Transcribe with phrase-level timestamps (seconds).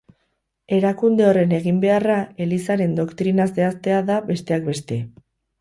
[0.77, 2.17] Erakunde horren eginbeharra
[2.47, 5.03] Elizaren doktrina zehaztea da, besteak beste.